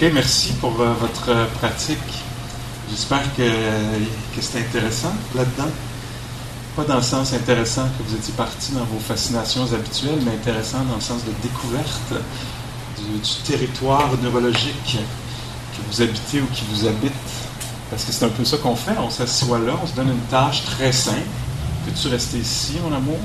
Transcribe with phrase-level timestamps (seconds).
[0.00, 1.98] OK, merci pour euh, votre euh, pratique.
[2.88, 5.72] J'espère que, que c'est intéressant là-dedans.
[6.76, 10.84] Pas dans le sens intéressant que vous étiez parti dans vos fascinations habituelles, mais intéressant
[10.88, 12.12] dans le sens de découverte
[12.96, 14.98] du, du territoire neurologique
[15.72, 17.12] que vous habitez ou qui vous habite.
[17.90, 18.94] Parce que c'est un peu ça qu'on fait.
[19.00, 21.26] On s'assoit là, on se donne une tâche très simple.
[21.84, 23.18] Peux-tu rester ici, mon amour?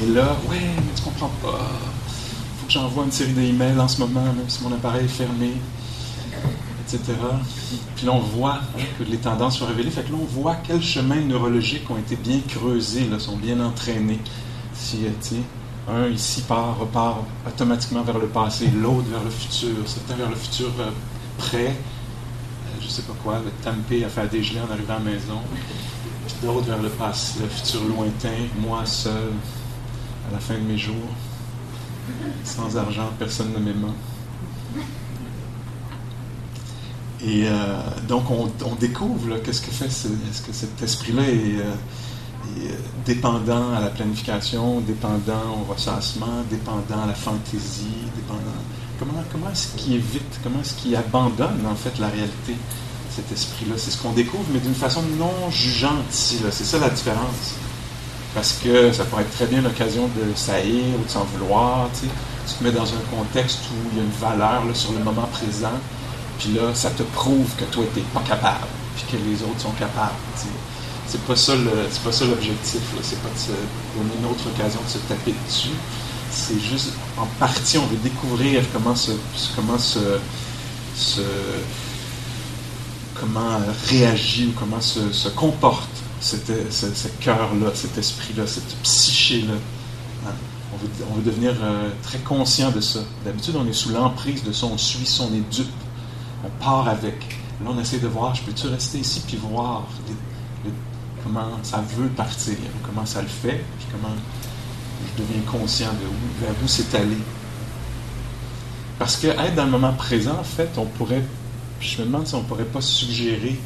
[0.00, 1.58] Et là, ouais, mais tu comprends pas.
[2.60, 5.54] Faut que j'envoie une série d'emails en ce moment, même si mon appareil est fermé
[6.82, 7.14] etc.
[7.96, 8.60] Puis là, on voit
[8.98, 9.90] que les tendances sont révélées.
[9.90, 14.20] Fait que là, on voit quels chemins neurologiques ont été bien creusés, sont bien entraînés.
[14.74, 14.98] Si,
[15.88, 20.36] un ici part, repart automatiquement vers le passé, l'autre vers le futur, certains vers le
[20.36, 20.90] futur euh,
[21.38, 25.04] prêt, euh, je sais pas quoi, le Tampé a fait dégeler en arrivant à la
[25.04, 25.40] maison,
[26.26, 29.32] puis d'autres vers le passé, le futur lointain, moi seul,
[30.28, 30.94] à la fin de mes jours,
[32.44, 33.94] sans argent, personne ne m'aimant.
[37.26, 41.74] Et euh, donc, on, découvre qu'est-ce que fait, cet esprit-là est, euh,
[42.58, 42.70] euh,
[43.04, 48.40] dépendant à la planification, dépendant au ressassement, dépendant à la fantaisie, dépendant.
[48.98, 52.56] Comment, comment est-ce qu'il évite, comment est-ce qu'il abandonne en fait la réalité,
[53.10, 53.74] cet esprit-là?
[53.76, 56.38] C'est ce qu'on découvre, mais d'une façon non jugeante ici.
[56.50, 57.54] C'est ça la différence.
[58.34, 61.90] Parce que ça pourrait être très bien l'occasion de saillir ou de s'en vouloir.
[62.00, 62.08] Tu
[62.54, 65.78] te mets dans un contexte où il y a une valeur sur le moment présent
[66.40, 69.60] puis là, ça te prouve que toi, tu n'es pas capable, puis que les autres
[69.60, 70.14] sont capables.
[71.06, 72.80] C'est pas ça l'objectif.
[73.02, 75.76] C'est pas de se donner une autre occasion de se taper dessus.
[76.30, 79.10] C'est juste, en partie, on veut découvrir comment se,
[79.54, 79.98] comment se,
[83.14, 85.90] comment réagit ou comment se, comporte
[86.22, 86.36] ce,
[87.20, 89.54] cœur-là, cet esprit-là, cette psyché-là.
[90.26, 90.32] Hein?
[90.72, 93.00] On, veut, devenir euh, très conscient de ça.
[93.26, 95.68] D'habitude, on est sous l'emprise de ça, on suit on est dupe
[96.44, 97.36] on part avec.
[97.62, 99.84] Là, on essaie de voir, je peux-tu rester ici puis voir
[101.22, 104.14] comment ça veut partir, comment ça le fait, puis comment
[105.06, 107.16] je deviens conscient de où, vers où c'est allé.
[108.98, 111.22] Parce que être dans le moment présent, en fait, on pourrait,
[111.80, 113.58] je me demande si on ne pourrait pas suggérer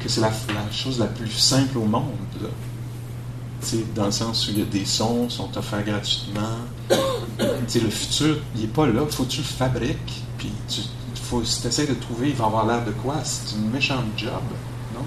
[0.00, 0.30] que c'est la,
[0.70, 2.04] chose la plus simple au monde.
[3.96, 6.58] Dans le sens où il y a des sons, sont offerts gratuitement.
[6.90, 10.82] le futur, il n'est pas là, faut que tu le fabriques, puis tu,
[11.26, 13.16] faut, si tu essaies de trouver, il va avoir l'air de quoi?
[13.24, 14.42] C'est une méchante job,
[14.94, 15.04] non?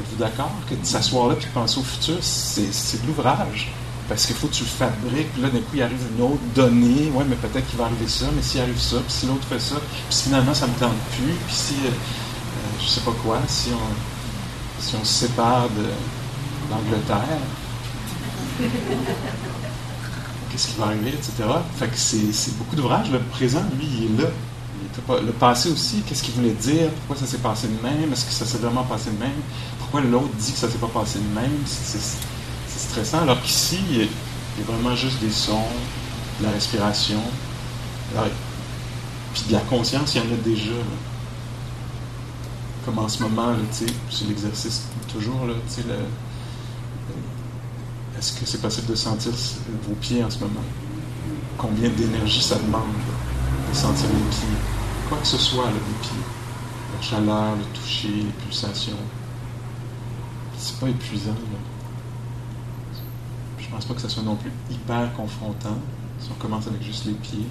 [0.00, 3.72] Êtes-vous d'accord que de s'asseoir là et de penser au futur, c'est de l'ouvrage?
[4.08, 7.10] Parce qu'il faut que tu le fabriques, là, d'un coup, il arrive une autre donnée,
[7.14, 9.60] ouais, mais peut-être qu'il va arriver ça, mais s'il arrive ça, puis si l'autre fait
[9.60, 13.38] ça, puis finalement, ça me tente plus, puis si, euh, euh, je sais pas quoi,
[13.48, 15.86] si on, si on se sépare de
[16.70, 17.38] l'Angleterre,
[20.54, 21.32] qu'est-ce qui va arriver, etc.
[21.76, 23.10] Fait que c'est beaucoup d'ouvrage.
[23.10, 24.28] Le présent, lui, il est là.
[25.08, 26.90] Le passé aussi, qu'est-ce qu'il voulait dire?
[26.90, 28.12] Pourquoi ça s'est passé de même?
[28.12, 29.40] Est-ce que ça s'est vraiment passé de même?
[29.78, 31.52] Pourquoi l'autre dit que ça s'est pas passé de même?
[31.66, 31.98] C'est
[32.78, 33.22] stressant.
[33.22, 35.66] Alors qu'ici, il, y a vraiment juste des sons,
[36.40, 37.20] de la respiration.
[39.32, 40.72] puis de la conscience, il y en a déjà.
[42.84, 45.46] Comme en ce moment, c'est l'exercice toujours,
[48.18, 49.32] est-ce que c'est possible de sentir
[49.88, 50.64] vos pieds en ce moment?
[51.58, 53.13] Combien d'énergie ça demande de
[53.74, 54.74] sentir les pieds?
[55.08, 56.24] quoi que ce soit, le les pieds.
[56.94, 58.96] La chaleur, le toucher, les pulsations.
[60.56, 61.32] C'est pas épuisant.
[61.32, 61.58] Là.
[63.58, 65.76] Je pense pas que ça soit non plus hyper confrontant
[66.18, 67.46] si on commence avec juste les pieds.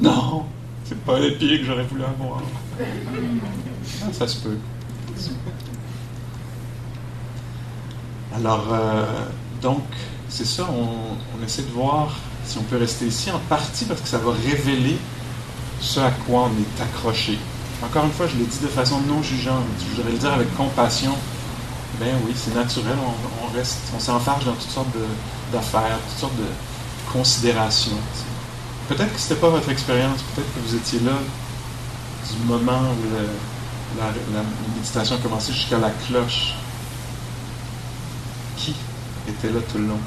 [0.00, 0.46] Non,
[0.84, 2.42] c'est pas les pieds que j'aurais voulu avoir.
[2.80, 4.58] Ah, ça se peut.
[8.34, 9.04] Alors, euh,
[9.60, 9.82] donc,
[10.28, 14.08] c'est ça, on, essaie de voir si on peut rester ici, en partie parce que
[14.08, 14.96] ça va révéler
[15.80, 17.38] ce à quoi on est accroché.
[17.82, 19.64] Encore une fois, je l'ai dit de façon non jugeante.
[19.80, 21.14] Je voudrais le dire avec compassion.
[22.00, 22.96] Ben oui, c'est naturel,
[23.42, 24.88] on, reste, on s'enfarge dans toutes sortes
[25.52, 26.46] d'affaires, toutes sortes de
[27.12, 27.96] considérations.
[28.88, 31.12] Peut-être que ce n'était pas votre expérience, peut-être que vous étiez là
[32.30, 34.42] du moment où la
[34.76, 36.54] méditation a commencé jusqu'à la cloche.
[38.56, 38.74] Qui
[39.28, 40.00] était là tout le long?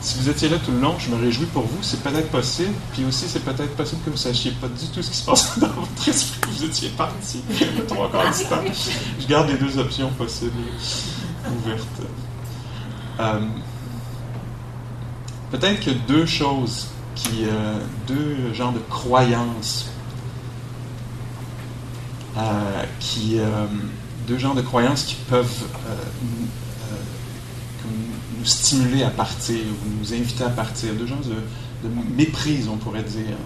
[0.00, 1.78] Si vous étiez là tout le long, je me réjouis pour vous.
[1.82, 2.72] C'est peut-être possible.
[2.92, 5.26] Puis aussi, c'est peut-être possible que vous ne sachiez pas du tout ce qui se
[5.26, 6.40] passe dans votre esprit.
[6.50, 7.42] Vous étiez parti
[7.88, 8.70] trois quarts du.
[9.20, 10.52] Je garde les deux options possibles
[11.46, 12.02] ouvertes.
[13.20, 13.40] Euh,
[15.50, 19.90] peut-être que deux choses, qui, euh, deux genres de croyances,
[22.38, 22.84] euh,
[24.26, 25.64] deux genres de croyances qui peuvent
[28.40, 33.02] nous stimuler à partir, ou nous inviter à partir, deux genres de, méprise, on pourrait
[33.02, 33.36] dire.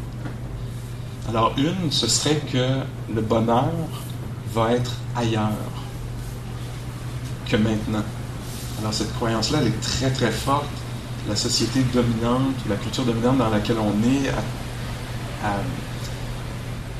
[1.28, 2.80] Alors, une, ce serait que
[3.12, 3.72] le bonheur
[4.54, 5.50] va être ailleurs
[7.48, 8.02] que maintenant.
[8.80, 10.66] Alors, cette croyance-là, elle est très, très forte.
[11.28, 15.56] La société dominante, la culture dominante dans laquelle on est, à,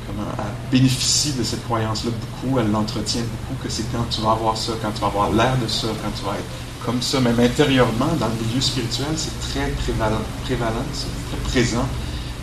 [0.07, 0.23] comment,
[0.71, 4.73] bénéficie de cette croyance-là beaucoup, elle l'entretient beaucoup, que c'est quand tu vas avoir ça,
[4.81, 8.13] quand tu vas avoir l'air de ça, quand tu vas être comme ça, même intérieurement,
[8.19, 11.87] dans le milieu spirituel, c'est très prévalent, prévalent c'est très présent,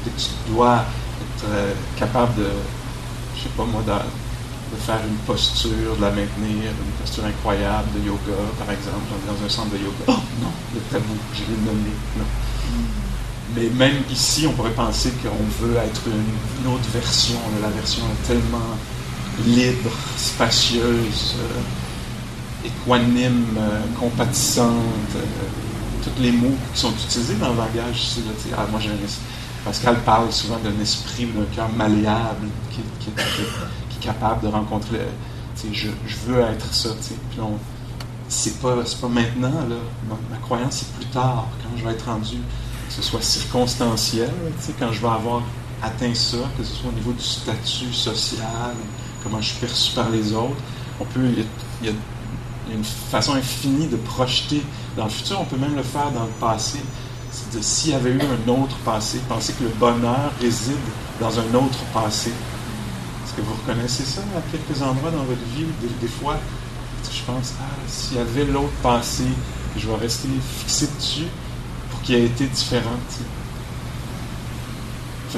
[0.04, 0.84] que tu dois
[1.20, 2.48] être euh, capable de,
[3.36, 3.92] je sais pas moi, de,
[4.84, 9.48] faire une posture, de la maintenir, une posture incroyable de yoga, par exemple, dans un
[9.48, 10.04] centre de yoga.
[10.08, 10.12] Oh
[10.42, 12.24] non, le tabou, je l'ai nommé, non.
[13.54, 17.36] Mais même ici, on pourrait penser qu'on veut être une, autre version.
[17.60, 18.78] La version est tellement
[19.44, 21.60] libre, spacieuse, euh,
[22.64, 24.72] équanime, euh, compatissante.
[25.16, 25.20] Euh,
[26.02, 28.22] tous les mots qui sont utilisés dans le langage ici.
[28.26, 28.66] Là, ah,
[29.64, 34.98] Pascal parle souvent d'un esprit ou d'un cœur malléable qui, est capable de rencontrer.
[35.72, 35.88] Je,
[36.26, 36.88] veux être ça.
[37.30, 37.38] Puis
[38.28, 38.74] c'est pas,
[39.08, 39.52] maintenant.
[40.30, 42.38] Ma croyance, c'est plus tard, quand je vais être rendu
[42.88, 44.30] que ce soit circonstanciel,
[44.78, 45.42] quand je vais avoir
[45.82, 48.74] atteint ça, que ce soit au niveau du statut social,
[49.22, 50.56] comment je suis perçu par les autres.
[51.00, 51.26] On peut,
[51.82, 51.92] il y, a,
[52.74, 54.62] une façon infinie de projeter
[54.96, 55.40] dans le futur.
[55.40, 56.78] On peut même le faire dans le passé.
[57.60, 60.76] S'il y avait eu un autre passé, penser que le bonheur réside
[61.20, 62.30] dans un autre passé.
[62.30, 65.64] Est-ce que vous reconnaissez ça à quelques endroits dans votre vie?
[65.80, 66.36] Des, des fois,
[67.10, 69.24] je pense, ah, s'il y avait l'autre passé,
[69.76, 70.28] je vais rester
[70.58, 71.28] fixé dessus,
[72.02, 72.46] qui a été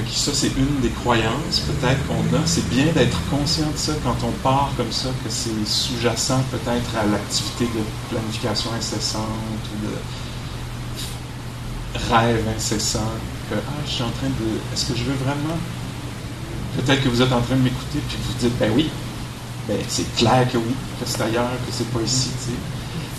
[0.02, 2.40] ça, c'est une des croyances peut-être qu'on a.
[2.46, 6.96] C'est bien d'être conscient de ça quand on part comme ça, que c'est sous-jacent peut-être
[6.98, 7.80] à l'activité de
[8.10, 9.22] planification incessante
[9.72, 9.92] ou de
[12.12, 13.12] rêve incessant.
[13.48, 14.58] Que, ah, je suis en train de.
[14.72, 15.58] Est-ce que je veux vraiment?
[16.76, 18.90] Peut-être que vous êtes en train de m'écouter puis vous dites, ben oui,
[19.68, 22.30] ben, c'est clair que oui, que c'est ailleurs, que c'est pas ici.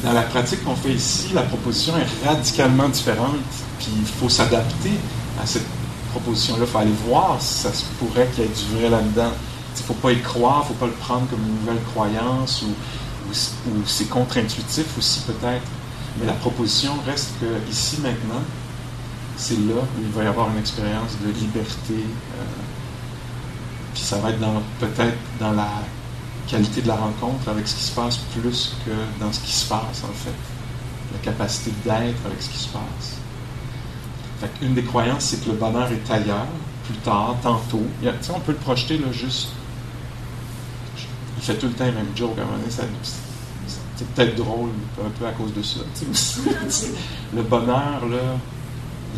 [0.04, 3.38] Dans la pratique qu'on fait ici, la proposition est radicalement différente,
[3.80, 4.92] puis il faut s'adapter
[5.42, 5.66] à cette
[6.16, 6.64] proposition-là.
[6.66, 9.32] Il faut aller voir si ça se pourrait qu'il y ait du vrai là-dedans.
[9.76, 11.84] Il ne faut pas y croire, il ne faut pas le prendre comme une nouvelle
[11.92, 12.68] croyance ou,
[13.86, 15.68] c'est contre-intuitif aussi peut-être.
[16.18, 18.42] Mais la proposition reste que ici maintenant,
[19.36, 21.94] c'est là où il va y avoir une expérience de liberté.
[21.94, 22.44] Euh,
[23.94, 24.40] puis ça va être
[24.80, 25.70] peut-être dans la
[26.48, 29.68] qualité de la rencontre avec ce qui se passe plus que dans ce qui se
[29.68, 30.36] passe, en fait.
[31.12, 33.25] La capacité d'être avec ce qui se passe.
[34.62, 36.48] Une des croyances, c'est que le bonheur est ailleurs,
[36.86, 37.84] plus tard, tantôt.
[38.02, 39.50] Il on peut le projeter là, juste.
[41.38, 42.38] Il fait tout le temps le même joke.
[42.38, 42.70] À un moment donné,
[43.96, 44.70] c'est peut-être drôle,
[45.04, 45.80] un peu à cause de ça.
[47.34, 48.38] le bonheur, là,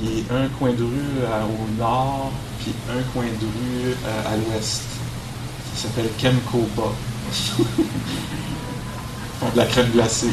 [0.02, 4.84] il est un coin de rue au nord, puis un coin de rue à l'ouest.
[5.76, 6.92] Ça s'appelle Kemkoba
[9.54, 10.32] de la crème glacée.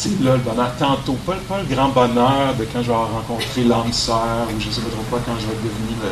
[0.00, 0.70] C'est là le bonheur.
[0.78, 4.70] Tantôt, pas, pas, le grand bonheur de quand je vais rencontrer l'âme sœur ou je
[4.70, 6.10] sais pas trop quoi, quand je vais devenir le,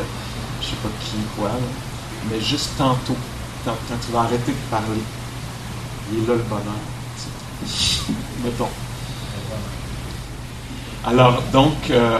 [0.59, 1.51] je sais pas qui, quoi,
[2.29, 3.15] mais juste tantôt,
[3.63, 3.71] quand,
[4.05, 5.01] tu vas arrêter de parler,
[6.11, 6.83] il est là le bonheur.
[8.43, 8.67] Mettons.
[11.05, 12.19] Alors, donc, euh,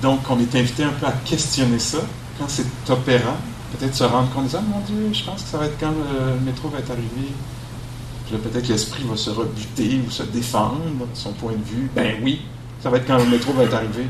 [0.00, 1.98] donc, on est invité un peu à questionner ça
[2.38, 3.36] quand c'est opérant
[3.76, 6.40] peut-être se rendre compte, ah mon Dieu, je pense que ça va être quand le
[6.44, 7.32] métro va être arrivé.
[8.30, 10.78] Puis là, peut-être l'esprit va se rebuter ou se défendre
[11.14, 11.90] son point de vue.
[11.96, 12.42] Ben oui,
[12.80, 14.06] ça va être quand le métro va être arrivé.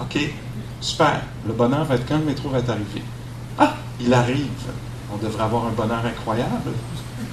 [0.00, 0.16] OK,
[0.80, 1.22] super.
[1.44, 3.02] Le bonheur va être quand le métro va être arrivé.
[3.58, 4.46] Ah, il arrive.
[5.12, 6.70] On devrait avoir un bonheur incroyable.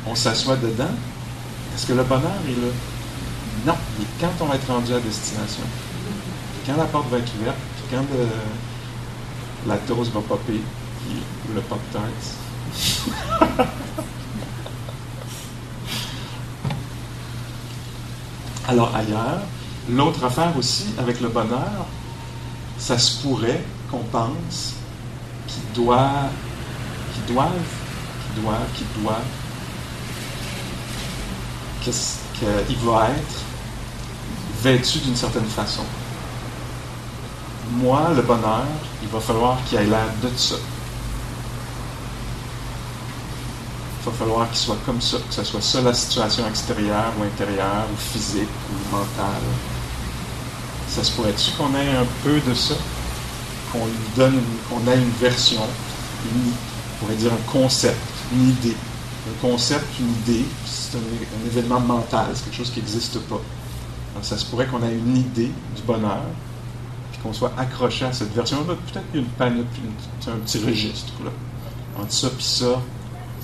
[0.07, 0.89] On s'assoit dedans.
[1.75, 2.71] Est-ce que le bonheur est là?
[3.67, 5.63] Non, mais quand on va être rendu à destination.
[6.65, 8.03] quand la porte va être ouverte, puis quand
[9.67, 10.59] la dose va popper,
[11.53, 11.79] le pop
[18.67, 19.41] Alors ailleurs,
[19.89, 21.85] l'autre affaire aussi avec le bonheur,
[22.77, 24.73] ça se pourrait qu'on pense
[25.47, 26.29] qu'il doit,
[27.13, 27.49] qu'il doivent,
[28.25, 29.19] qu'il doivent, qu'il doit,
[31.83, 33.41] qu'il va être
[34.61, 35.83] vêtu d'une certaine façon.
[37.71, 38.65] Moi, le bonheur,
[39.01, 40.55] il va falloir qu'il ait l'air de ça.
[44.03, 47.23] Il va falloir qu'il soit comme ça, que ce soit ça la situation extérieure ou
[47.23, 49.41] intérieure, ou physique, ou mentale.
[50.89, 52.75] Ça se pourrait-tu qu'on ait un peu de ça?
[53.71, 57.97] Qu'on lui donne, qu'on ait une version, on pourrait dire un concept,
[58.33, 58.75] une idée.
[59.29, 63.39] Un concept, une idée, c'est un, événement mental, c'est quelque chose qui n'existe pas.
[64.21, 66.25] ça se pourrait qu'on ait une idée du bonheur,
[67.13, 68.75] puis qu'on soit accroché à cette version-là.
[68.91, 69.81] Peut-être qu'il y a une panoplie,
[70.27, 71.13] un petit registre.
[71.23, 71.31] Là.
[72.01, 72.81] Entre ça et ça,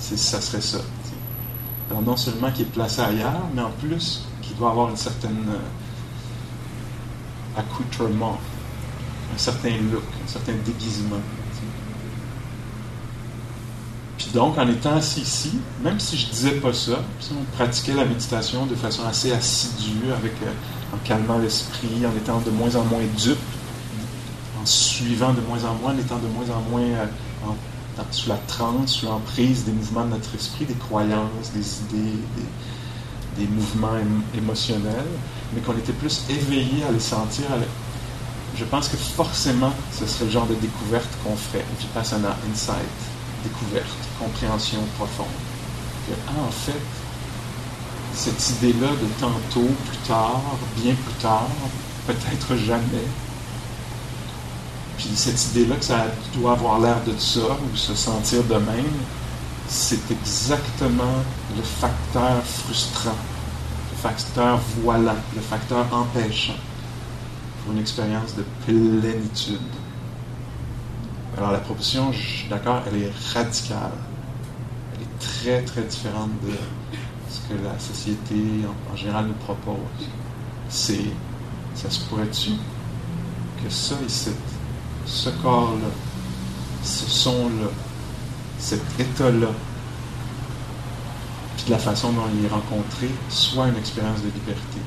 [0.00, 0.78] ça serait ça.
[2.04, 5.58] Non seulement qui est placé ailleurs, mais en plus qui doit avoir une certaine euh,
[7.58, 8.38] accoutrement,
[9.34, 11.20] un certain look, un certain déguisement.
[14.18, 17.44] Puis donc, en étant assis ici, même si je ne disais pas ça, si on
[17.56, 22.50] pratiquait la méditation de façon assez assidue, avec, euh, en calmant l'esprit, en étant de
[22.50, 23.38] moins en moins dupe,
[24.60, 27.06] en suivant de moins en moins, en étant de moins en moins euh,
[28.10, 32.18] sous la transe, sous l'emprise des mouvements de notre esprit, des croyances, des idées,
[33.36, 33.96] des, mouvements
[34.36, 35.06] émotionnels,
[35.54, 37.46] mais qu'on était plus éveillé à les sentir.
[38.56, 41.64] Je pense que forcément, ce serait le genre de découverte qu'on ferait.
[41.78, 42.76] Vipassana Insight,
[43.44, 43.86] découverte,
[44.18, 45.26] compréhension profonde.
[46.28, 46.80] ah, en fait,
[48.14, 50.42] cette idée-là de tantôt, plus tard,
[50.76, 51.48] bien plus tard,
[52.06, 53.06] peut-être jamais,
[55.00, 58.92] puis cette idée-là que ça doit avoir l'air de ça, ou se sentir de même,
[59.66, 61.22] c'est exactement
[61.56, 63.16] le facteur frustrant,
[63.92, 66.56] le facteur voilant, le facteur empêchant
[67.62, 69.58] pour une expérience de plénitude.
[71.38, 73.92] Alors la proposition, je suis d'accord, elle est radicale.
[74.94, 76.52] Elle est très, très différente de
[77.30, 78.34] ce que la société
[78.92, 79.76] en, général nous propose.
[80.68, 81.06] C'est,
[81.74, 82.50] ça se pourrait-tu
[83.64, 84.30] que ça ici,
[85.10, 85.88] ce corps-là,
[86.82, 87.68] ce son-là,
[88.58, 89.48] cet état-là,
[91.56, 94.78] puis de la façon dont il est rencontré, soit une expérience de liberté.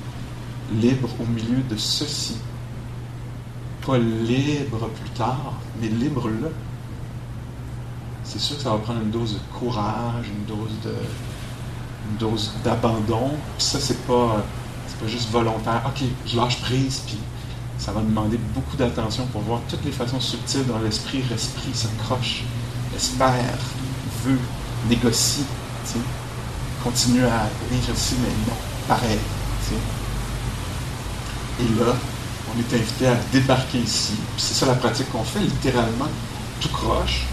[0.73, 2.37] Libre au milieu de ceci.
[3.85, 6.47] Pas libre plus tard, mais libre là.
[8.23, 10.95] C'est sûr que ça va prendre une dose de courage, une dose de
[12.09, 13.31] une dose d'abandon.
[13.57, 14.43] Puis ça, c'est pas,
[14.87, 15.81] c'est pas juste volontaire.
[15.85, 17.17] OK, je lâche prise, puis
[17.77, 22.43] ça va demander beaucoup d'attention pour voir toutes les façons subtiles dont l'esprit respire, s'accroche,
[22.95, 23.57] espère,
[24.23, 24.39] veut,
[24.89, 25.45] négocie,
[26.83, 29.19] continue à vivre ici, mais non, pareil.
[31.59, 31.93] Et là,
[32.49, 34.13] on est invité à débarquer ici.
[34.37, 36.09] C'est ça la pratique qu'on fait, littéralement,
[36.59, 37.25] tout croche,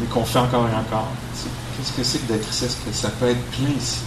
[0.00, 1.08] mais qu'on fait encore et encore.
[1.76, 2.64] Qu'est-ce que c'est que d'être ici?
[2.64, 3.98] Est-ce que ça peut être plein ici?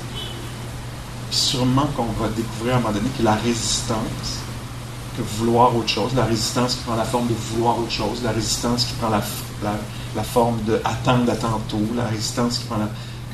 [1.29, 4.39] Puis sûrement qu'on va découvrir à un moment donné que la résistance,
[5.21, 8.85] vouloir autre chose, la résistance qui prend la forme de vouloir autre chose, la résistance
[8.85, 9.21] qui prend la,
[10.15, 12.89] la, forme de attendre à tantôt, la résistance qui prend la...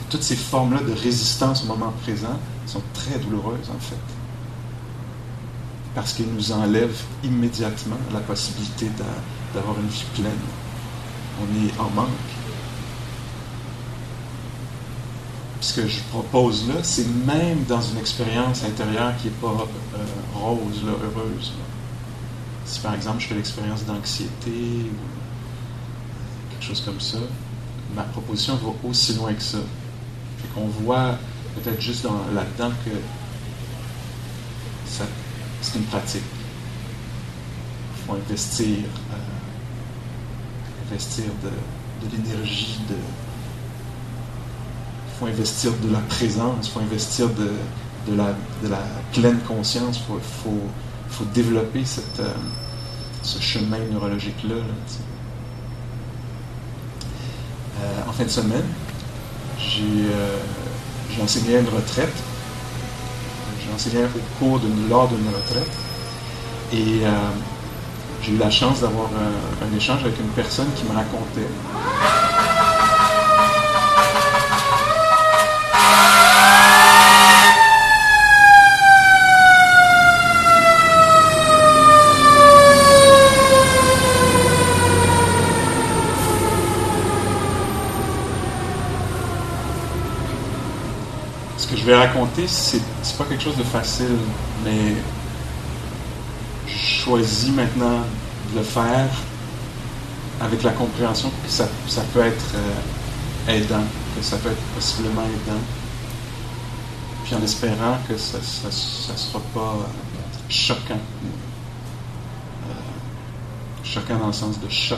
[0.10, 3.96] Toutes ces formes-là de résistance au moment présent sont très douloureuses en fait.
[5.96, 8.88] Parce qu'elles nous enlèvent immédiatement la possibilité
[9.54, 10.32] d'avoir une vie pleine.
[11.42, 12.10] On est en manque.
[15.66, 19.66] ce que je propose là, c'est même dans une expérience intérieure qui n'est pas
[19.96, 19.98] euh,
[20.36, 21.54] rose, heureuse.
[22.66, 24.96] Si par exemple je fais l'expérience d'anxiété ou
[26.52, 27.20] quelque chose comme ça,
[27.96, 29.60] ma proposition va aussi loin que ça.
[30.40, 31.18] Fait qu'on voit
[31.56, 32.92] peut-être juste là-dedans que
[35.62, 36.22] c'est une pratique.
[37.98, 38.78] Il faut investir,
[39.12, 39.16] euh,
[40.90, 41.50] investir de,
[42.12, 42.96] l'énergie, de,
[45.08, 47.52] il faut investir de la présence, il faut investir de,
[48.16, 48.36] la,
[49.12, 50.04] pleine conscience, il
[50.44, 50.62] faut,
[51.34, 52.34] développer cette, euh,
[53.22, 54.56] ce chemin neurologique-là.
[57.82, 58.66] euh, en fin de semaine,
[59.60, 62.14] j'ai euh, enseigné à une retraite.
[63.64, 65.72] J'ai enseigné au cours lors d'une retraite.
[66.74, 67.04] Et
[68.22, 69.08] j'ai eu la chance d'avoir
[69.62, 71.48] un échange avec une personne qui me racontait
[91.86, 92.82] je vais raconter, c'est,
[93.16, 94.18] pas quelque chose de facile,
[94.64, 94.96] mais
[96.66, 98.00] je choisis maintenant
[98.52, 99.08] de le faire
[100.42, 101.68] avec la compréhension que ça,
[102.12, 103.84] peut être euh, aidant,
[104.18, 105.60] que ça peut être possiblement aidant,
[107.24, 109.76] puis en espérant que ça ne sera pas
[110.50, 110.96] choquant.
[112.68, 112.74] Euh,
[113.84, 114.98] choquant dans le sens de choc.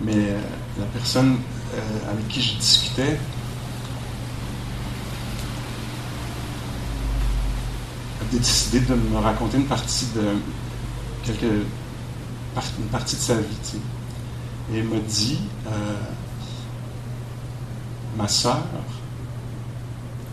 [0.00, 0.40] Mais euh,
[0.80, 1.38] la personne
[2.10, 3.16] avec qui je discutais,
[8.38, 10.22] décidé de me raconter une partie de
[11.24, 11.66] quelques
[12.78, 13.78] une partie de sa vie.
[14.72, 15.70] Et il m'a dit euh,
[18.16, 18.62] ma sœur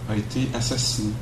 [0.09, 1.13] a été assassinée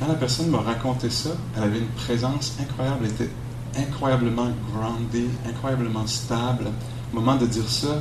[0.00, 3.30] quand la personne m'a raconté ça, elle avait une présence incroyable, elle était
[3.76, 6.68] incroyablement groundée, incroyablement stable.
[7.12, 8.00] Au moment de dire ça,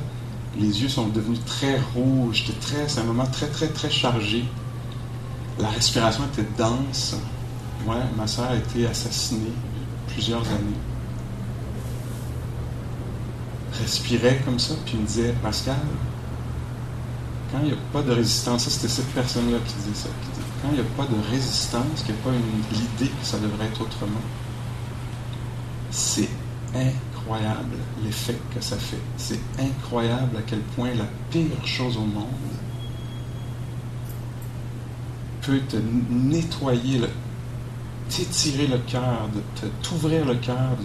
[0.57, 4.45] les yeux sont devenus très rouges, très, c'est un moment très, très, très chargé.
[5.59, 7.15] La respiration était dense.
[7.85, 9.51] Ouais, ma soeur a été assassinée
[10.07, 10.79] plusieurs années.
[13.81, 15.75] Respirait comme ça, puis me disait, Pascal,
[17.51, 20.09] quand il n'y a pas de résistance, ça c'était cette personne-là qui disait ça,
[20.61, 22.31] quand il n'y a pas de résistance, qu'il n'y a pas
[22.71, 24.21] l'idée que ça devrait être autrement,
[25.89, 26.29] c'est
[26.75, 29.01] incroyable l'effet que ça fait.
[29.17, 32.25] C'est incroyable à quel point la pire chose au monde
[35.41, 35.77] peut te
[36.09, 37.01] nettoyer,
[38.09, 39.29] t'étirer le cœur,
[39.81, 40.77] t'ouvrir le cœur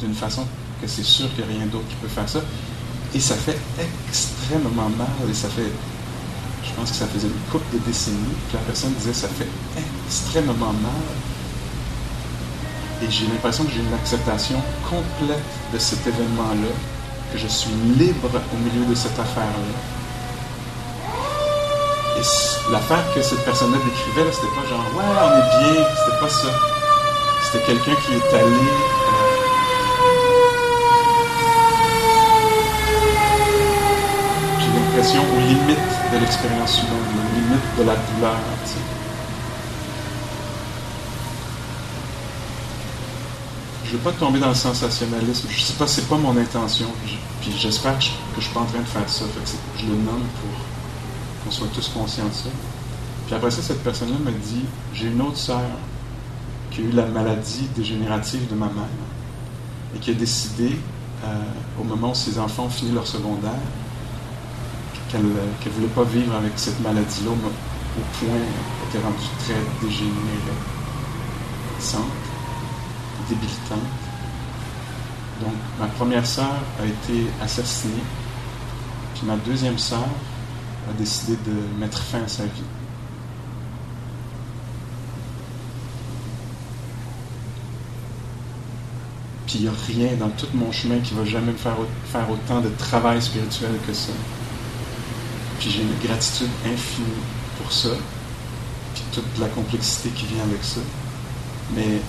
[0.00, 0.46] d'une façon
[0.80, 2.40] que c'est sûr qu'il n'y a rien d'autre qui peut faire ça.
[3.14, 3.58] Et ça fait
[4.08, 5.70] extrêmement mal et ça fait
[6.64, 8.16] je pense que ça faisait une couple de décennies
[8.50, 9.48] que la personne disait ça fait
[10.06, 11.02] extrêmement mal.
[13.02, 14.56] Et j'ai l'impression que j'ai une acceptation
[14.88, 16.68] complète de cet événement-là,
[17.32, 19.99] que je suis libre au milieu de cette affaire-là.
[22.70, 26.48] L'affaire que cette personne-là décrivait, c'était pas genre ouais, on est bien, c'était pas ça.
[27.42, 28.46] C'était quelqu'un qui est allé.
[28.46, 29.30] Euh,
[34.60, 38.36] j'ai l'impression aux limites de l'expérience humaine, la limite de la douleur.
[43.84, 45.48] Je ne veux pas tomber dans le sensationnalisme.
[45.50, 46.86] Je sais pas, c'est pas mon intention.
[47.40, 48.04] puis j'espère que
[48.38, 49.24] je suis pas en train de faire ça.
[49.76, 50.79] je le nomme pour
[51.44, 52.50] qu'on soit tous conscients de ça.
[53.26, 55.62] Puis après ça, cette personne-là m'a dit J'ai une autre sœur
[56.70, 58.84] qui a eu la maladie dégénérative de ma mère
[59.94, 60.76] et qui a décidé,
[61.24, 61.28] euh,
[61.80, 63.50] au moment où ses enfants ont fini leur secondaire,
[65.10, 67.58] qu'elle ne voulait pas vivre avec cette maladie-là au point
[68.20, 70.14] qu'elle était rendue très dégénérée,
[73.28, 73.78] débilitante.
[75.40, 78.02] Donc, ma première sœur a été assassinée,
[79.14, 80.06] puis ma deuxième sœur
[80.88, 82.62] a décidé de mettre fin à sa vie.
[89.46, 91.76] Puis il n'y a rien dans tout mon chemin qui va jamais me faire,
[92.12, 94.12] faire autant de travail spirituel que ça.
[95.58, 97.08] Puis j'ai une gratitude infinie
[97.58, 97.90] pour ça,
[98.94, 100.80] puis toute la complexité qui vient avec ça.
[101.74, 102.00] Mais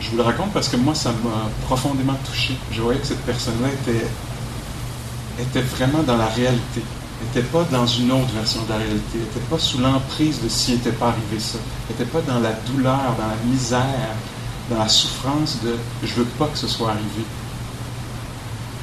[0.00, 2.56] je vous le raconte parce que moi, ça m'a profondément touché.
[2.72, 4.06] Je voyais que cette personne-là était,
[5.40, 6.82] était vraiment dans la réalité.
[7.20, 9.18] N'était pas dans une autre version de la réalité.
[9.18, 11.58] n'était pas sous l'emprise de s'il n'était pas arrivé ça.
[11.90, 14.14] n'était pas dans la douleur, dans la misère,
[14.70, 17.24] dans la souffrance de je veux pas que ce soit arrivé.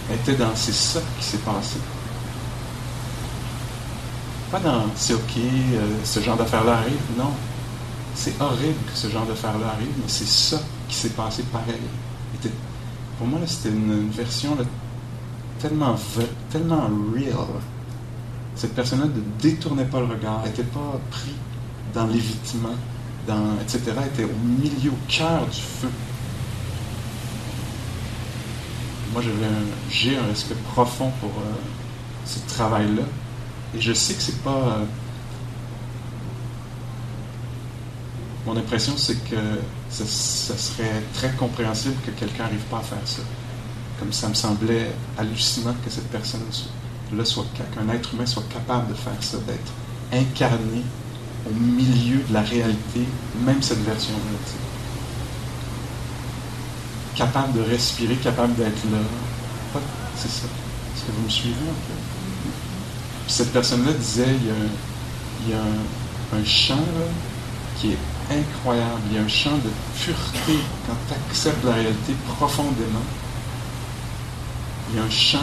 [0.09, 1.79] Elle était dans c'est ça qui s'est passé
[4.59, 6.99] dans c'est OK, euh, ce genre d'affaire-là arrive.
[7.17, 7.31] Non.
[8.13, 11.81] C'est horrible que ce genre d'affaire-là arrive, mais c'est ça qui s'est passé pareil.
[13.17, 14.55] pour moi, c'était une, version
[15.59, 15.95] tellement,
[16.49, 17.35] tellement real.
[18.55, 21.35] Cette personne-là ne détournait pas le regard, n'était pas pris
[21.93, 22.75] dans l'évitement,
[23.27, 23.81] dans, etc.
[24.13, 25.89] Était au milieu, au cœur du feu.
[29.13, 29.21] Moi,
[29.89, 31.53] j'ai un respect profond pour euh,
[32.25, 33.03] ce travail-là.
[33.75, 34.49] Et je sais que c'est pas.
[34.49, 34.85] Euh,
[38.45, 39.35] mon impression, c'est que
[39.89, 43.21] ça, serait très compréhensible que quelqu'un n'arrive pas à faire ça.
[43.99, 46.09] Comme ça me semblait hallucinant que cette
[47.23, 49.71] soit, qu'un être humain soit capable de faire ça, d'être
[50.11, 50.83] incarné
[51.47, 53.01] au milieu de la réalité,
[53.45, 54.19] même cette version-là.
[57.15, 59.79] Capable de respirer, capable d'être là.
[60.17, 60.45] C'est ça.
[60.45, 62.05] Est-ce que vous me suivez un
[63.27, 64.35] cette personne-là disait,
[65.43, 66.75] il y a un, chant
[67.77, 67.97] qui est
[68.31, 69.01] incroyable.
[69.09, 73.03] Il y a un chant de pureté quand tu acceptes la réalité profondément.
[74.89, 75.39] Il y a un chant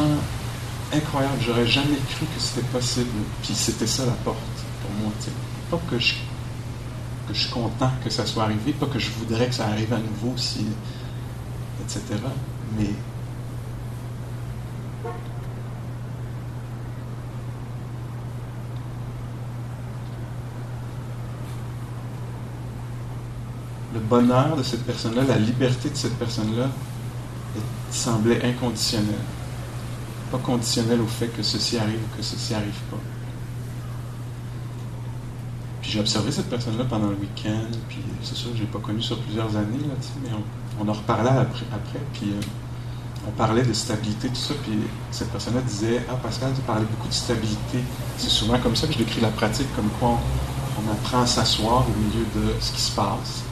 [0.92, 1.37] incroyable.
[1.40, 3.11] J'aurais jamais cru que c'était possible.
[3.42, 4.38] Puis c'était ça la porte
[4.83, 5.12] pour moi.
[5.70, 6.14] Pas que je,
[7.28, 9.92] que je suis content que ça soit arrivé, pas que je voudrais que ça arrive
[9.92, 10.66] à nouveau, si,
[11.81, 12.02] etc.
[12.78, 12.90] Mais
[23.94, 26.68] le bonheur de cette personne-là, la liberté de cette personne-là
[27.90, 29.14] semblait inconditionnelle.
[30.33, 32.97] Pas conditionnelle au fait que ceci arrive ou que ceci arrive pas.
[35.83, 39.03] Puis j'ai observé cette personne-là pendant le week-end, puis c'est sûr, je l'ai pas connu
[39.03, 40.31] sur plusieurs années, là, mais
[40.81, 42.40] on, en reparlait après, puis euh,
[43.29, 44.73] on parlait de stabilité, tout ça, puis
[45.11, 47.85] cette personne-là disait Ah, Pascal, tu parlais beaucoup de stabilité.
[48.16, 50.18] C'est souvent comme ça que je décris la pratique, comme quoi on,
[50.83, 53.42] on apprend à s'asseoir au milieu de ce qui se passe.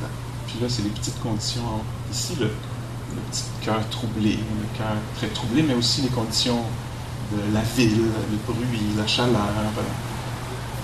[0.47, 1.62] Puis là, c'est les petites conditions.
[2.11, 2.51] Ici, le,
[3.14, 6.62] le petit cœur troublé, le cœur très troublé, mais aussi les conditions
[7.33, 9.49] de la ville, le bruit, la chaleur.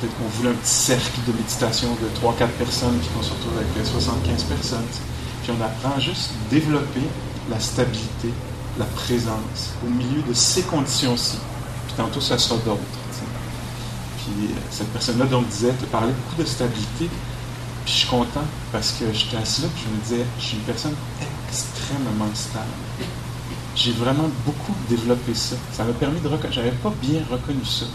[0.01, 3.57] Peut-être qu'on voulait un petit cercle de méditation de 3-4 personnes, puis qu'on se retrouve
[3.57, 4.85] avec 75 personnes.
[5.43, 7.03] Puis on apprend juste à développer
[7.51, 8.33] la stabilité,
[8.79, 11.39] la présence au milieu de ces conditions-ci.
[11.87, 12.81] Puis tantôt, ça sera d'autres.
[14.19, 17.09] Puis euh, cette personne-là donc disait, te parlait beaucoup de stabilité.
[17.85, 20.57] Puis je suis content parce que j'étais assis là, puis je me disais, je suis
[20.57, 20.95] une personne
[21.57, 22.67] extrêmement stable.
[23.75, 25.57] J'ai vraiment beaucoup développé ça.
[25.73, 26.55] Ça m'a permis de reconnaître.
[26.55, 27.87] J'avais pas bien reconnu ça.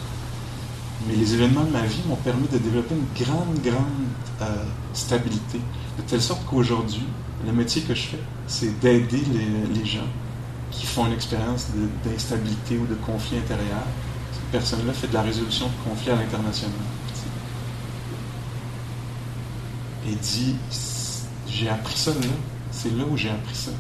[1.08, 3.86] Mais les événements de ma vie m'ont permis de développer une grande, grande
[4.42, 5.60] euh, stabilité.
[5.98, 7.04] De telle sorte qu'aujourd'hui,
[7.46, 9.24] le métier que je fais, c'est d'aider
[9.74, 10.08] les, gens
[10.70, 11.68] qui font une expérience
[12.06, 13.84] d'instabilité ou de conflit intérieur.
[14.32, 16.74] Cette personne-là fait de la résolution de conflits à l'international.
[20.08, 20.56] Et dit,
[21.48, 22.28] j'ai appris ça là,
[22.82, 23.72] c'est là où j'ai appris ça,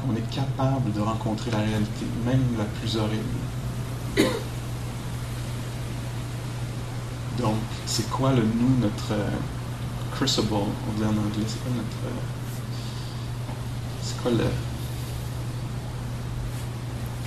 [0.00, 3.22] qu'on est capable de rencontrer la réalité, même la plus horrible.
[7.38, 9.30] Donc, c'est quoi le nous, notre euh,
[10.12, 12.04] crucible, on dit en anglais, c'est quoi notre.
[12.04, 12.20] Euh,
[14.02, 14.50] c'est quoi le.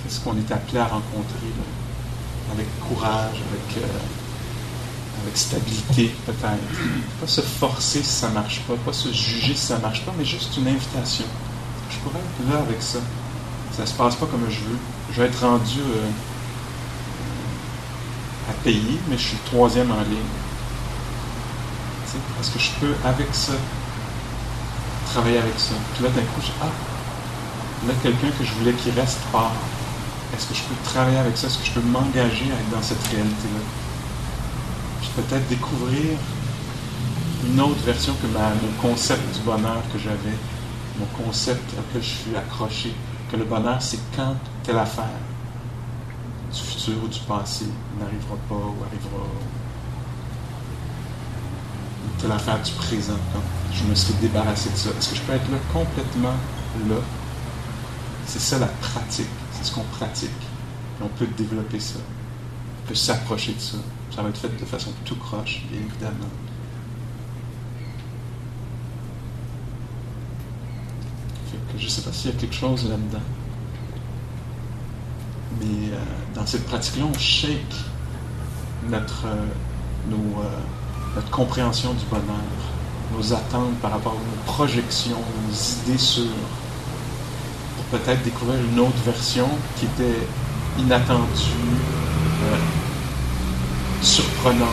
[0.02, 1.50] Qu'est-ce qu'on est appelé à rencontrer,
[2.52, 4.15] avec courage, avec, euh, avec
[5.36, 7.20] stabilité, peut-être.
[7.20, 10.02] Pas se forcer si ça ne marche pas, pas se juger si ça ne marche
[10.02, 11.24] pas, mais juste une invitation.
[11.90, 12.98] Je pourrais être là avec ça.
[13.76, 14.78] Ça ne se passe pas comme je veux.
[15.12, 15.80] Je vais être rendu
[18.48, 20.32] à payer, mais je suis troisième en ligne.
[22.40, 23.52] Est-ce que je peux, avec ça,
[25.12, 25.74] travailler avec ça?
[25.94, 26.70] Puis là, d'un coup, je ah,
[27.86, 29.52] là, quelqu'un que je voulais qu'il reste part.
[30.34, 31.46] Est-ce que je peux travailler avec ça?
[31.46, 33.85] Est-ce que je peux m'engager dans cette réalité-là?
[35.16, 36.18] Peut-être découvrir
[37.48, 40.36] une autre version que mon concept du bonheur que j'avais,
[40.98, 42.92] mon concept auquel je suis accroché,
[43.30, 45.04] que le bonheur, c'est quand telle affaire
[46.52, 47.66] du futur ou du passé
[47.98, 49.26] n'arrivera pas ou arrivera.
[52.18, 53.18] Telle affaire du présent.
[53.32, 54.90] Quand je me suis débarrassé de ça.
[54.98, 56.34] Est-ce que je peux être là complètement
[56.88, 56.96] là?
[58.26, 59.26] C'est ça la pratique.
[59.52, 60.30] C'est ce qu'on pratique.
[61.00, 61.98] Et on peut développer ça.
[61.98, 63.78] On peut s'approcher de ça.
[64.14, 66.30] Ça va être fait de façon tout croche, bien évidemment.
[71.78, 73.24] je ne sais pas s'il y a quelque chose là-dedans.
[75.60, 75.98] Mais euh,
[76.34, 77.60] dans cette pratique-là, on shake
[78.90, 79.46] notre, euh,
[80.12, 80.42] euh,
[81.14, 82.24] notre compréhension du bonheur,
[83.16, 86.24] nos attentes par rapport à nos projections, nos idées sur,
[87.76, 90.26] pour peut-être découvrir une autre version qui était
[90.78, 91.42] inattendue,
[94.06, 94.68] surprenante,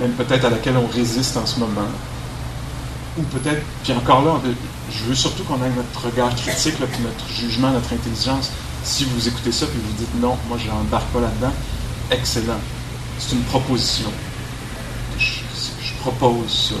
[0.00, 1.88] même peut-être à laquelle on résiste en ce moment.
[3.16, 4.40] Ou peut-être, puis encore là,
[4.90, 8.50] je veux surtout qu'on ait notre regard critique, puis notre jugement, notre intelligence
[8.84, 11.52] si vous écoutez ça et vous dites non, moi je n'embarque pas là-dedans,
[12.10, 12.60] excellent.
[13.18, 14.10] C'est une proposition.
[15.18, 15.40] Je,
[16.00, 16.74] propose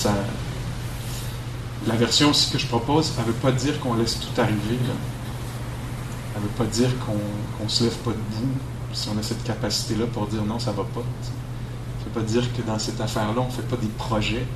[0.00, 0.10] ça.
[1.86, 4.78] La version aussi que je propose, elle ne veut pas dire qu'on laisse tout arriver.
[6.36, 8.52] Elle ne veut pas dire qu'on ne se lève pas debout
[8.92, 11.02] si on a cette capacité-là pour dire non, ça ne va pas.
[11.22, 11.30] Ça
[12.00, 14.46] ne veut pas dire que dans cette affaire-là, on ne fait pas des projets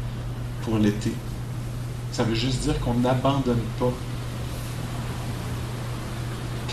[0.63, 1.13] pour l'été.
[2.13, 3.93] Ça veut juste dire qu'on n'abandonne pas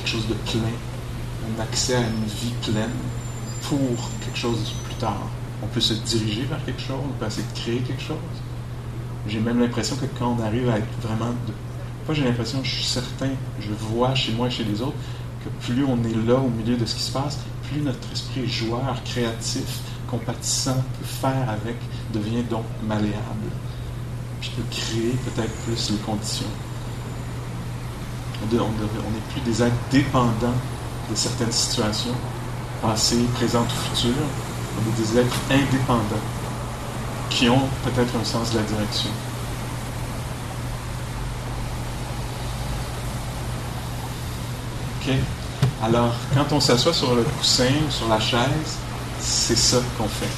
[0.07, 2.95] chose de plein, un accès à une vie pleine
[3.63, 5.27] pour quelque chose plus tard.
[5.61, 8.17] On peut se diriger vers quelque chose, on peut essayer de créer quelque chose.
[9.27, 11.31] J'ai même l'impression que quand on arrive à être vraiment...
[11.45, 11.53] De,
[12.07, 14.97] pas j'ai l'impression, je suis certain, je vois chez moi et chez les autres,
[15.43, 17.39] que plus on est là au milieu de ce qui se passe,
[17.69, 21.75] plus notre esprit joueur, créatif, compatissant, peut faire avec,
[22.13, 23.51] devient donc malléable.
[24.39, 26.47] Puis peut créer peut-être plus les conditions
[28.43, 30.55] on n'est plus des êtres dépendants
[31.09, 32.13] de certaines situations,
[32.81, 34.13] passées, présentes ou futures.
[34.77, 36.23] On est des êtres indépendants
[37.29, 39.09] qui ont peut-être un sens de la direction.
[45.83, 48.77] Alors, quand on s'assoit sur le coussin ou sur la chaise,
[49.19, 50.29] c'est ça qu'on fait.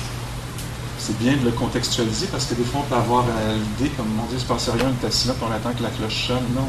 [0.97, 4.25] C'est bien de le contextualiser parce que des fois, on peut avoir l'idée comme, mon
[4.25, 6.43] Dieu, il se passe on est assis là, on attend que la cloche sonne.
[6.55, 6.67] Non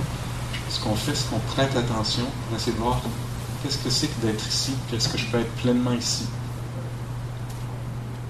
[0.71, 3.01] ce qu'on fait, c'est qu'on prête attention, on essaie de voir
[3.63, 6.27] qu'est-ce que c'est que d'être ici, puis est-ce que je peux être pleinement ici.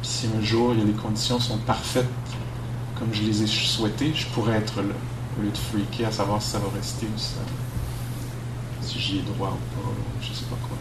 [0.02, 2.09] Si un jour les conditions sont parfaites
[2.98, 4.94] comme je les ai souhaitées, je pourrais être là,
[5.38, 7.35] au lieu de freaker à savoir si ça va rester ou si,
[8.90, 9.88] si j'y ai droit ou pas,
[10.20, 10.76] je sais pas quoi.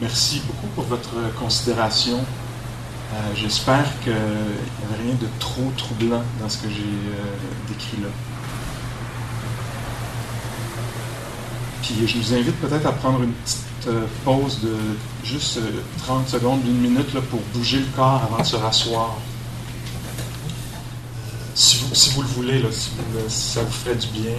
[0.00, 2.18] merci beaucoup pour votre considération.
[2.18, 8.02] Euh, j'espère qu'il n'y avait rien de trop troublant dans ce que j'ai euh, décrit
[8.02, 8.08] là.
[11.82, 13.60] Puis je vous invite peut-être à prendre une petite
[14.24, 14.74] pause de
[15.22, 15.58] juste
[16.04, 19.18] 30 secondes, une minute là, pour bouger le corps avant de se rasseoir.
[21.94, 22.90] Si vous, le voulez, là, si,
[23.28, 24.34] ça vous ferait du bien,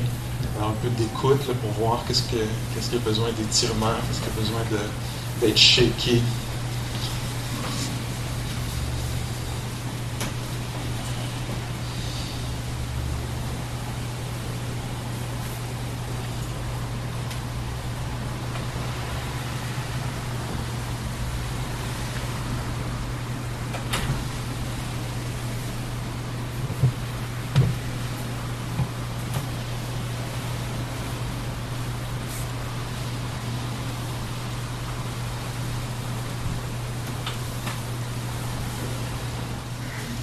[0.62, 2.36] un peu d'écoute pour voir qu'est-ce, que,
[2.74, 4.60] qu'est-ce qu'il y a besoin d'étirement, qu'est-ce qu'il y a besoin
[5.40, 5.58] d'être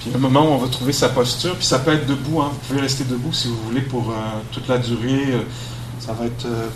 [0.03, 0.15] shaké.
[0.15, 2.49] un moment où on va trouver sa posture, puis ça peut être debout, hein.
[2.51, 4.13] vous pouvez rester debout si vous voulez pour euh,
[4.51, 5.33] toute la durée.
[5.33, 5.43] Euh,
[5.99, 6.67] ça va être euh,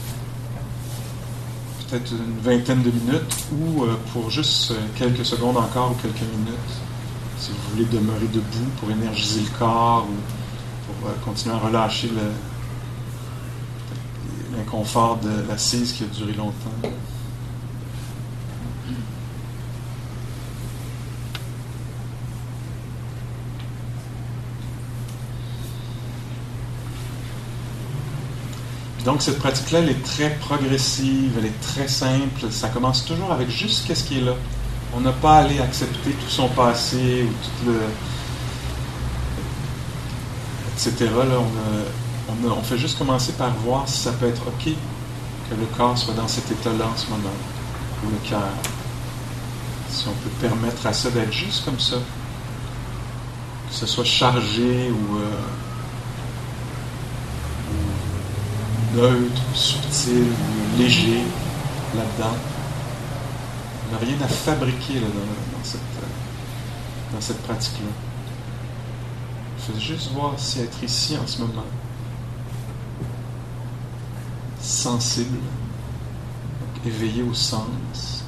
[1.90, 6.74] peut-être une vingtaine de minutes ou pour juste quelques secondes encore ou quelques minutes.
[7.38, 12.10] Si vous voulez demeurer debout pour énergiser le corps ou pour continuer à relâcher
[14.56, 16.90] l'inconfort de l'assise qui a duré longtemps.
[29.08, 32.52] Donc cette pratique-là, elle est très progressive, elle est très simple.
[32.52, 34.34] Ça commence toujours avec juste qu'est-ce qui est là.
[34.94, 37.80] On n'a pas à aller accepter tout son passé ou tout le.
[40.74, 41.10] etc.
[42.30, 46.14] On, fait juste commencer par voir si ça peut être OK que le corps soit
[46.14, 47.38] dans cet état-là en ce moment,
[48.04, 48.50] ou le cœur.
[49.90, 55.20] Si on peut permettre à ça d'être juste comme ça, que ce soit chargé ou.
[55.20, 55.30] Euh,
[58.98, 60.26] neutre, subtil,
[60.78, 61.22] léger
[61.96, 62.36] là-dedans.
[63.88, 65.80] On n'a rien à fabriquer là, dans, cette,
[67.14, 67.92] dans cette pratique-là.
[69.58, 71.66] Il faut juste voir si être ici en ce moment,
[74.60, 75.38] sensible,
[76.86, 78.24] éveillé au sens,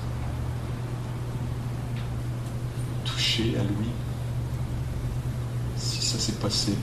[3.06, 3.90] touché à lui,
[5.78, 6.78] si ça c'est possible.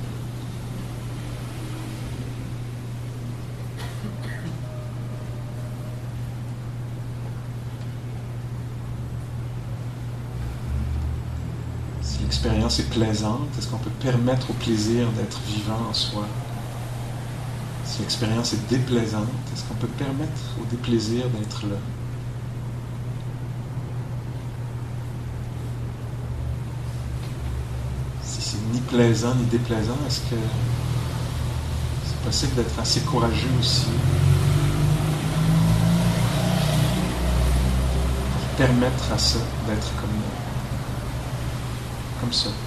[12.47, 16.25] L'expérience est plaisante, est-ce qu'on peut permettre au plaisir d'être vivant en soi?
[17.85, 21.77] Si l'expérience est déplaisante, est-ce qu'on peut permettre au déplaisir d'être là?
[28.23, 30.37] Si c'est ni plaisant ni déplaisant, est-ce que
[32.07, 33.87] c'est possible d'être assez courageux aussi?
[38.39, 40.46] Pour permettre à ça d'être comme nous
[42.27, 42.66] comme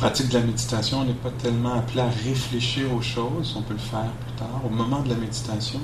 [0.00, 3.74] pratique de la méditation, on n'est pas tellement appelé à réfléchir aux choses, on peut
[3.74, 4.62] le faire plus tard.
[4.64, 5.78] Au moment de la méditation,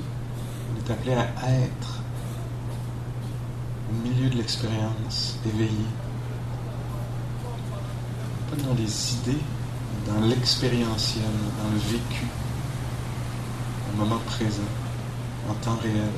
[0.73, 1.99] on est appelé à être
[3.91, 5.85] au milieu de l'expérience, éveillé.
[8.49, 11.23] Pas dans les idées, mais dans l'expérientiel,
[11.63, 12.25] dans le vécu,
[13.93, 14.63] au moment présent,
[15.47, 16.09] en temps réel.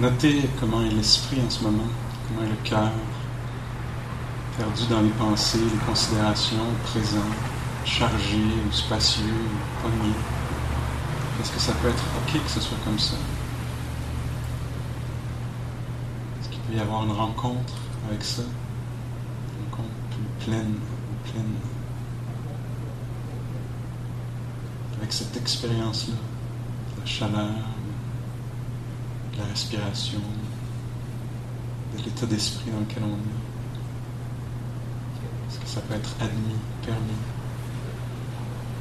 [0.00, 1.88] Notez comment est l'esprit en ce moment,
[2.26, 2.90] comment est le cœur,
[4.56, 7.18] perdu dans les pensées, les considérations, présent,
[7.84, 10.14] chargé ou spacieux ou pogné.
[11.40, 13.16] Est-ce que ça peut être OK que ce soit comme ça?
[16.40, 17.74] Est-ce qu'il peut y avoir une rencontre
[18.08, 18.42] avec ça?
[18.42, 21.56] Une rencontre plus pleine ou pleine?
[24.98, 26.14] Avec cette expérience-là,
[26.98, 27.54] la chaleur,
[29.50, 30.20] respiration,
[31.96, 33.40] de l'état d'esprit dans lequel on est.
[35.48, 37.20] Est-ce que ça peut être admis, permis?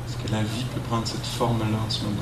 [0.08, 2.22] Est-ce que la vie peut prendre cette forme-là en ce moment?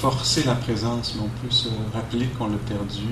[0.00, 3.04] Forcer la présence, mais on peut se rappeler qu'on l'a perdu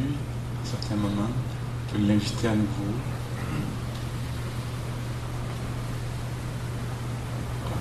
[0.63, 1.29] à certains moments.
[1.29, 2.95] On peut l'inviter à nouveau.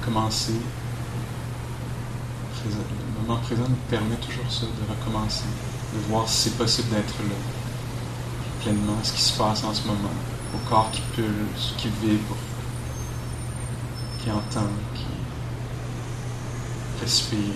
[0.01, 0.59] Recommencer.
[2.65, 5.45] Le moment présent nous permet toujours ça, de recommencer,
[5.93, 7.35] de voir si c'est possible d'être là,
[8.61, 10.11] pleinement, ce qui se passe en ce moment,
[10.53, 12.35] au corps qui pulse, qui vibre,
[14.21, 15.05] qui entend, qui
[17.01, 17.53] respire.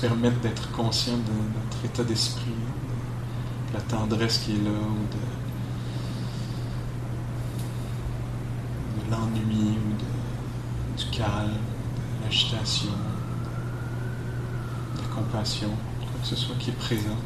[0.00, 2.54] Permettre d'être conscient de notre état d'esprit,
[3.68, 5.06] de la tendresse qui est là, ou
[9.06, 12.92] de, l'ennui, ou du calme, de l'agitation,
[14.96, 15.70] de la compassion,
[16.00, 17.16] quoi que ce soit qui est présent.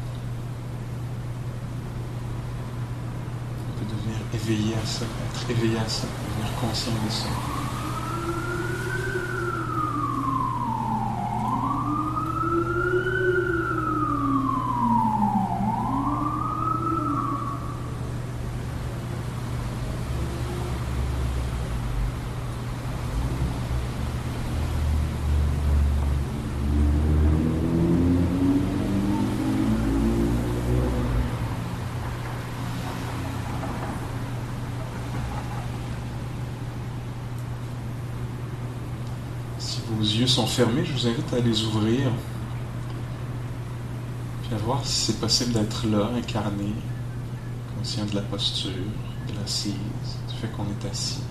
[3.69, 7.29] On peut devenir éveillé à ça, être éveillé à ça, devenir conscient de ça.
[39.93, 42.09] vos yeux sont fermés, je vous invite à les ouvrir.
[44.41, 46.73] Puis à voir si c'est possible d'être là, incarné,
[47.77, 49.73] conscient de la posture, de l'assise,
[50.27, 51.21] du fait qu'on est assis.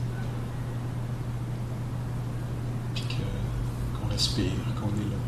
[2.94, 5.18] Puis qu'on respire, qu'on est là,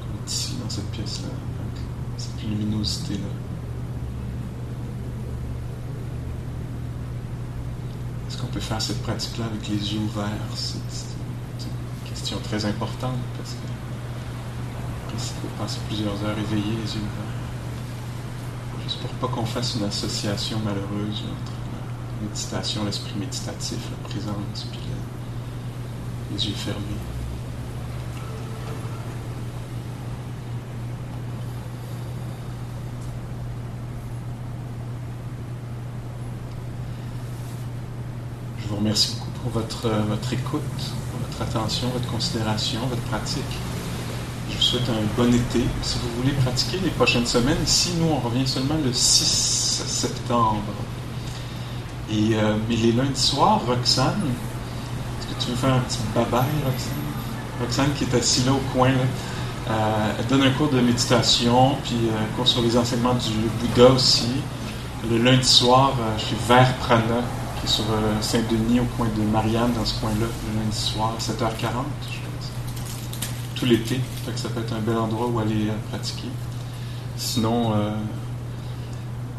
[0.00, 1.82] qu'on est ici, dans cette pièce-là, avec
[2.16, 3.30] cette luminosité-là.
[8.26, 11.17] Est-ce qu'on peut faire cette pratique-là avec les yeux ouverts?
[12.36, 13.66] Très importante parce que
[15.14, 17.08] il faut passer plusieurs heures éveillés, les ouverts.
[18.84, 21.52] Juste pour pas qu'on fasse une association malheureuse entre
[22.20, 24.80] la méditation, l'esprit méditatif, la présence, puis
[26.32, 26.78] les yeux fermés.
[38.62, 39.17] Je vous remercie
[39.50, 40.62] pour votre, écoute
[41.12, 43.42] votre attention, votre considération, votre pratique.
[44.50, 45.64] Je vous souhaite un bon été.
[45.82, 50.62] Si vous voulez pratiquer les prochaines semaines, ici, nous, on revient seulement le 6 septembre.
[52.10, 54.22] Et, euh, mais les lundis soirs, Roxane,
[55.20, 57.60] est-ce que tu veux faire un petit babaille, Roxane?
[57.60, 61.96] Roxane qui est assise là au coin, euh, elle donne un cours de méditation, puis
[62.04, 63.30] euh, un cours sur les enseignements du
[63.60, 64.28] Bouddha aussi.
[65.10, 67.22] Le lundi soir, je suis vers Prana,
[67.68, 72.18] sur euh, Saint-Denis, au coin de Marianne, dans ce coin-là, le lundi soir, 7h40, je
[72.18, 72.50] pense.
[73.54, 74.00] Tout l'été.
[74.36, 76.28] ça peut être un bel endroit où aller euh, pratiquer.
[77.16, 77.94] Sinon, euh,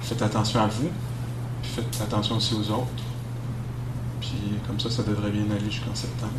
[0.02, 0.90] faites attention à vous,
[1.64, 3.04] puis faites attention aussi aux autres.
[4.22, 6.32] Puis comme ça, ça devrait bien aller jusqu'en septembre.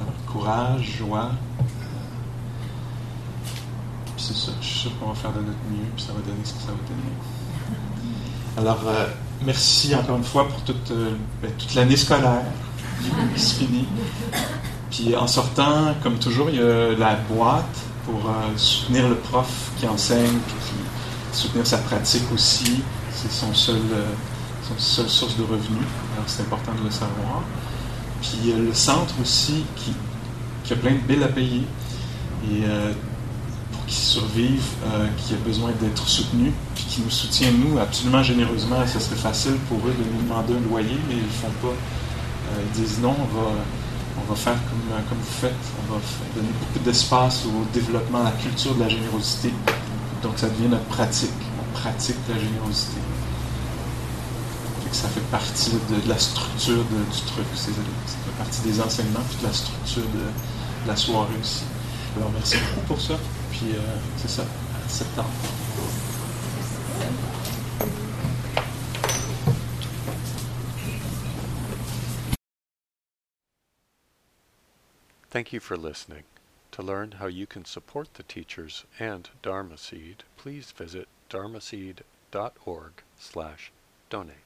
[0.00, 1.30] Alors, courage, joie.
[4.16, 6.20] Puis c'est ça, je suis sûr qu'on va faire de notre mieux, puis ça va
[6.20, 7.12] donner ce que ça va donner.
[8.56, 8.84] Alors,
[9.44, 12.42] merci encore une fois pour toute, euh, ben, toute l'année scolaire
[13.34, 13.86] qui se finit.
[14.90, 17.64] Puis en sortant, comme toujours, il y a la boîte
[18.06, 20.38] pour euh, soutenir le prof qui enseigne,
[21.32, 22.82] soutenir sa pratique aussi.
[23.12, 24.04] C'est son seul, euh,
[24.62, 25.88] son seule source de revenus.
[26.14, 27.42] Alors c'est important de le savoir.
[28.22, 29.92] Puis le centre aussi qui,
[30.62, 31.62] qui a plein de billes à payer.
[32.50, 32.62] Et
[33.86, 38.76] qui survivent, euh, qui a besoin d'être soutenu, puis qui nous soutient, nous, absolument généreusement.
[38.86, 41.68] Ce serait facile pour eux de nous demander un loyer, mais ils ne font pas.
[41.74, 43.50] Euh, ils disent non, on va,
[44.18, 45.64] on va faire comme, euh, comme vous faites.
[45.88, 46.00] On va
[46.34, 49.52] donner beaucoup d'espace au développement, à la culture de la générosité.
[50.22, 51.30] Donc ça devient notre pratique.
[51.60, 53.00] On pratique la générosité.
[54.92, 57.46] ça fait partie de, la structure du truc.
[57.54, 61.64] Ça fait partie des enseignements, puis de la structure de, de la soirée aussi.
[62.16, 63.14] Alors merci beaucoup pour ça.
[63.58, 64.44] Puis euh, c'est ça,
[64.88, 65.30] septembre.
[75.30, 76.24] Thank you for listening.
[76.72, 83.72] To learn how you can support the teachers and Dharma Seed, please visit dharmaseed.org slash
[84.10, 84.43] donate.